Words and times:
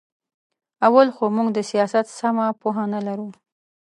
اول 0.87 1.07
خو 1.15 1.23
موږ 1.35 1.47
د 1.53 1.59
سیاست 1.71 2.05
سمه 2.19 2.45
پوهه 2.61 2.85
نه 2.93 2.99
لرو. 3.07 3.29